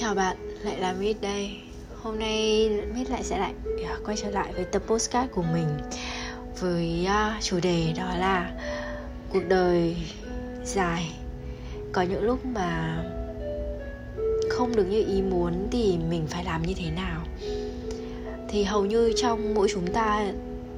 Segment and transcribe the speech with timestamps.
[0.00, 1.50] Chào bạn, lại là Mít đây.
[2.02, 3.52] Hôm nay Mít lại sẽ lại
[3.88, 5.66] à, quay trở lại với tập postcard của mình
[6.60, 8.52] Với uh, chủ đề đó là
[9.32, 9.96] Cuộc đời
[10.64, 11.10] dài.
[11.92, 13.02] Có những lúc mà
[14.50, 17.24] không được như ý muốn thì mình phải làm như thế nào?
[18.48, 20.32] Thì hầu như trong mỗi chúng ta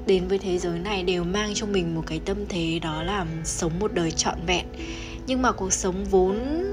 [0.06, 3.26] đến với thế giới này đều mang trong mình một cái tâm thế đó là
[3.44, 4.66] sống một đời trọn vẹn.
[5.26, 6.64] Nhưng mà cuộc sống vốn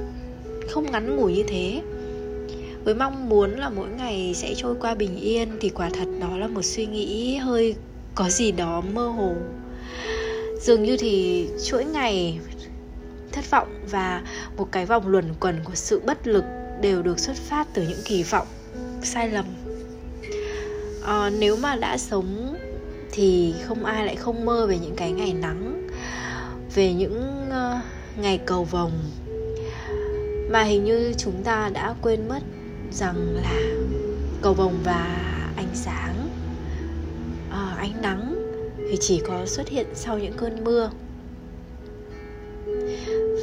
[0.70, 1.82] không ngắn ngủi như thế
[2.88, 6.38] với mong muốn là mỗi ngày sẽ trôi qua bình yên thì quả thật đó
[6.38, 7.76] là một suy nghĩ hơi
[8.16, 9.34] có gì đó mơ hồ.
[10.62, 12.40] Dường như thì chuỗi ngày
[13.32, 14.24] thất vọng và
[14.58, 16.44] một cái vòng luẩn quẩn của sự bất lực
[16.82, 18.48] đều được xuất phát từ những kỳ vọng
[19.02, 19.46] sai lầm.
[21.06, 22.58] À, nếu mà đã sống
[23.12, 25.88] thì không ai lại không mơ về những cái ngày nắng
[26.76, 27.84] về những uh,
[28.22, 28.92] ngày cầu vồng.
[30.50, 32.40] Mà hình như chúng ta đã quên mất
[32.92, 33.62] rằng là
[34.42, 35.18] cầu vồng và
[35.56, 36.30] ánh sáng
[37.52, 38.36] à, ánh nắng
[38.90, 40.90] thì chỉ có xuất hiện sau những cơn mưa.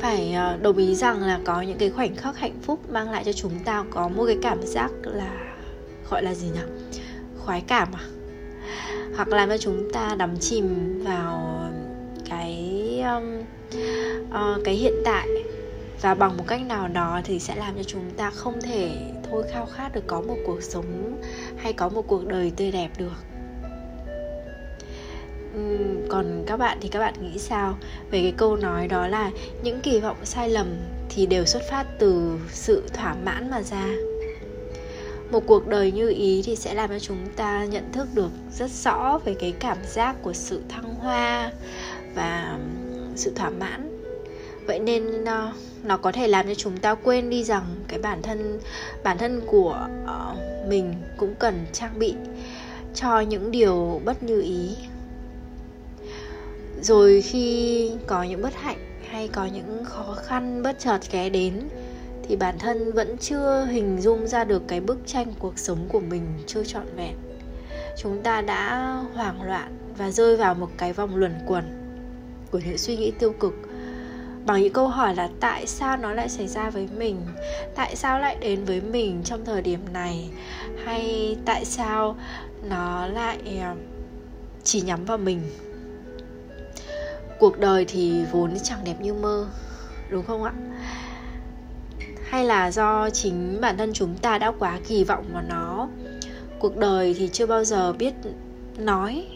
[0.03, 3.25] Phải ờ, đồng ý rằng là có những cái khoảnh khắc hạnh phúc mang lại
[3.25, 5.55] cho chúng ta có một cái cảm giác là
[6.11, 6.61] gọi là gì nhỉ?
[7.39, 8.05] Khoái cảm à?
[9.17, 11.61] Hoặc làm cho chúng ta đắm chìm vào
[12.31, 13.41] cái um,
[14.29, 15.29] uh, cái hiện tại.
[16.01, 19.45] Và bằng một cách nào đó thì sẽ làm cho chúng ta không thể thôi
[19.53, 21.21] khao khát được có một cuộc sống
[21.57, 23.25] hay có một cuộc đời tươi đẹp được.
[26.09, 27.79] Còn các bạn thì các bạn nghĩ sao
[28.11, 29.31] về cái câu nói đó là
[29.63, 30.77] những kỳ vọng sai lầm
[31.09, 33.87] thì đều xuất phát từ sự thỏa mãn mà ra?
[35.31, 38.71] Một cuộc đời như ý thì sẽ làm cho chúng ta nhận thức được rất
[38.71, 41.53] rõ về cái cảm giác của sự thăng hoa
[42.15, 42.59] và
[43.17, 43.94] sự thỏa mãn
[44.67, 48.23] vậy nên uh, nó có thể làm cho chúng ta quên đi rằng cái bản
[48.23, 48.61] thân
[49.03, 52.15] bản thân của uh, mình cũng cần trang bị
[52.95, 54.77] cho những điều bất như ý.
[56.83, 61.69] Rồi khi có những bất hạnh hay có những khó khăn bất chợt ghé đến
[62.29, 66.01] thì bản thân vẫn chưa hình dung ra được cái bức tranh cuộc sống của
[66.01, 67.15] mình chưa trọn vẹn.
[67.99, 71.65] Chúng ta đã hoảng loạn và rơi vào một cái vòng luẩn quẩn
[72.51, 73.55] của những suy nghĩ tiêu cực
[74.47, 77.21] bằng những câu hỏi là tại sao nó lại xảy ra với mình?
[77.75, 80.31] Tại sao lại đến với mình trong thời điểm này?
[80.85, 82.17] Hay tại sao
[82.69, 83.75] nó lại ờ,
[84.65, 85.41] chỉ nhắm vào mình?
[87.39, 89.47] Cuộc đời thì vốn chẳng đẹp như mơ,
[90.11, 90.53] đúng không ạ?
[92.25, 95.89] Hay là do chính bản thân chúng ta đã quá kỳ vọng vào nó?
[96.59, 98.15] Cuộc đời thì chưa bao giờ biết
[98.79, 99.27] nói,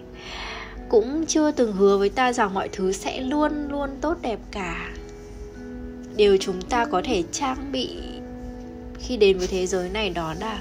[0.88, 4.90] cũng chưa từng hứa với ta rằng mọi thứ sẽ luôn luôn tốt đẹp cả
[6.18, 7.96] điều chúng ta có thể trang bị
[9.00, 10.60] khi đến với thế giới này đó là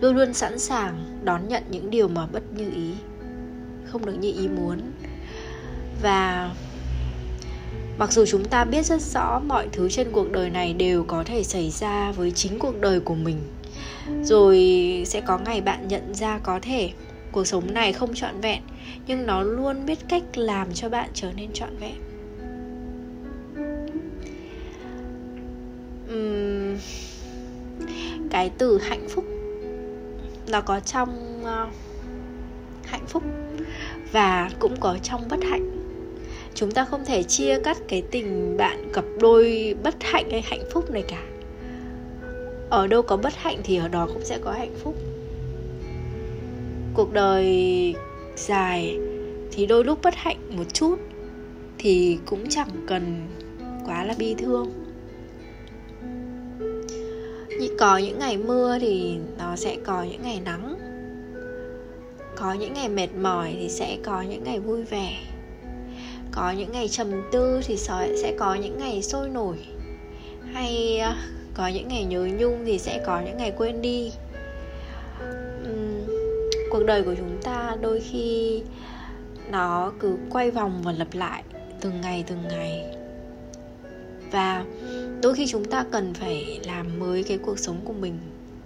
[0.00, 2.92] luôn luôn sẵn sàng đón nhận những điều mà bất như ý,
[3.84, 4.80] không được như ý muốn.
[6.02, 6.50] Và
[7.98, 11.24] mặc dù chúng ta biết rất rõ mọi thứ trên cuộc đời này đều có
[11.24, 13.38] thể xảy ra với chính cuộc đời của mình,
[14.22, 14.58] rồi
[15.06, 16.90] sẽ có ngày bạn nhận ra có thể
[17.32, 18.62] cuộc sống này không trọn vẹn,
[19.06, 22.03] nhưng nó luôn biết cách làm cho bạn trở nên trọn vẹn.
[28.34, 29.24] Cái từ hạnh phúc.
[30.48, 31.74] Nó có trong uh,
[32.84, 33.22] hạnh phúc
[34.12, 35.70] và cũng có trong bất hạnh.
[36.54, 40.64] Chúng ta không thể chia cắt cái tình bạn cặp đôi bất hạnh hay hạnh
[40.72, 41.22] phúc này cả.
[42.70, 44.94] Ở đâu có bất hạnh thì ở đó cũng sẽ có hạnh phúc.
[46.94, 47.94] Cuộc đời
[48.36, 48.98] dài
[49.52, 50.98] thì đôi lúc bất hạnh một chút
[51.78, 53.28] thì cũng chẳng cần
[53.86, 54.83] quá là bi thương
[57.78, 60.78] có những ngày mưa thì nó sẽ có những ngày nắng.
[62.36, 65.20] Có những ngày mệt mỏi thì sẽ có những ngày vui vẻ.
[66.32, 69.56] Có những ngày trầm tư thì sẽ có những ngày sôi nổi.
[70.52, 71.16] Hay à,
[71.54, 74.12] có những ngày nhớ nhung thì sẽ có những ngày quên đi.
[76.70, 78.62] Cuộc đời của chúng ta đôi khi
[79.50, 81.42] nó cứ quay vòng và lặp lại
[81.80, 82.96] từng ngày từng ngày.
[84.30, 84.64] Và
[85.24, 88.18] đôi khi chúng ta cần phải làm mới cái cuộc sống của mình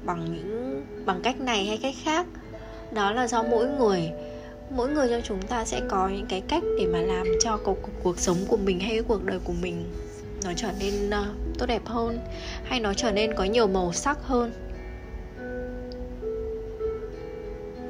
[0.04, 2.26] bằng những bằng cách này hay cách khác.
[2.92, 4.10] Đó là do mỗi người
[4.70, 7.78] mỗi người trong chúng ta sẽ có những cái cách để mà làm cho cuộc,
[8.02, 9.84] cuộc sống của mình hay cái cuộc đời của mình
[10.44, 12.18] nó trở nên uh, tốt đẹp hơn
[12.64, 14.52] hay nó trở nên có nhiều màu sắc hơn.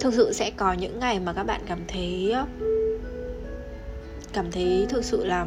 [0.01, 2.47] Thực sự sẽ có những ngày mà các bạn cảm thấy ờ,
[4.33, 5.47] cảm thấy thực sự là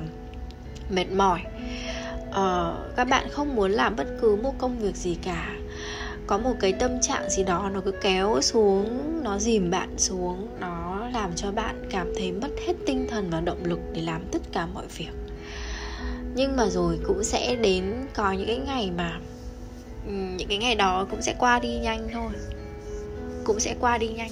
[0.89, 1.41] mệt mỏi
[2.31, 5.55] uh, các bạn không muốn làm bất cứ một công việc gì cả.
[6.27, 10.47] Có một cái tâm trạng gì đó nó cứ kéo xuống nó dìm bạn xuống
[10.59, 14.21] nó làm cho bạn cảm thấy mất hết tinh thần và động lực để làm
[14.31, 15.11] tất cả mọi việc.
[16.35, 19.19] Nhưng mà rồi cũng sẽ đến có những cái ngày mà
[20.05, 22.31] ừ, những cái ngày đó cũng sẽ qua đi nhanh thôi.
[23.43, 24.31] Cũng sẽ qua đi nhanh.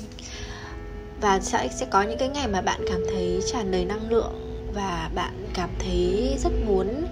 [1.21, 4.48] Và sẽ sẽ có những cái ngày mà bạn cảm thấy tràn đầy năng lượng
[4.79, 7.05] và bạn cảm thấy rất muốn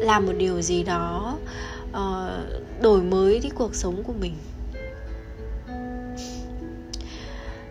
[0.00, 1.36] làm một điều gì đó
[1.90, 4.34] uh, đổi mới đi cuộc sống của mình.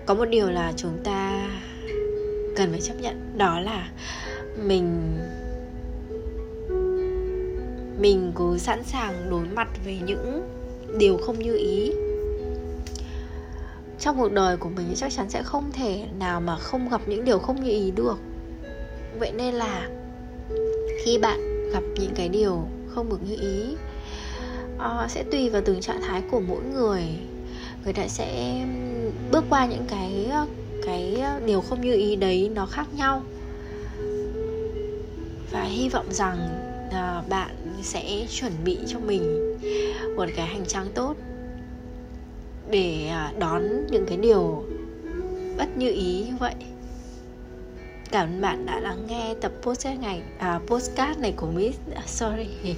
[0.06, 1.50] Có một điều là chúng ta
[2.56, 3.89] cần phải chấp nhận đó là
[4.63, 5.18] mình
[8.00, 10.48] mình cứ sẵn sàng đối mặt với những
[10.98, 11.92] điều không như ý.
[14.00, 17.25] Trong cuộc đời của mình chắc chắn sẽ không thể nào mà không gặp những
[17.25, 18.18] điều không như ý được
[19.19, 19.90] vậy nên là
[21.06, 23.75] khi bạn gặp những cái điều không được như ý
[24.75, 27.04] uh, sẽ tùy vào từng trạng thái của mỗi người.
[27.84, 28.62] Người ta sẽ
[29.31, 30.48] bước qua những cái ờ,
[30.86, 33.22] cái ờ, điều không như ý đấy nó khác nhau.
[35.52, 36.38] Và hy vọng rằng
[36.88, 39.56] uh, bạn sẽ chuẩn bị cho mình
[40.16, 41.16] một cái hành trang tốt
[42.69, 44.63] để đón những cái điều
[45.58, 46.56] bất như ý như vậy
[48.12, 51.80] cảm ơn bạn đã lắng nghe tập podcast này à, postcard này của Miss.
[51.96, 52.48] À, sorry.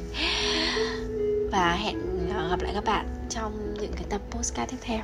[1.51, 1.97] Và hẹn
[2.33, 5.03] à, gặp lại các bạn trong những cái tập postcard tiếp theo.